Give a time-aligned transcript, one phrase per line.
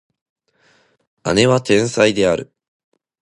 [1.35, 2.51] 姉は天才である